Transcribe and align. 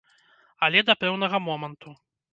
Але 0.67 0.83
да 0.89 0.95
пэўнага 1.05 1.41
моманту. 1.49 1.89